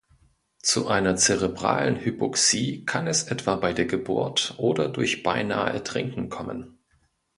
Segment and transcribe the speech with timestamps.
[0.63, 6.79] Zu einer zerebralen Hypoxie kann es etwa bei der Geburt oder durch Beinahe-Ertrinken kommen.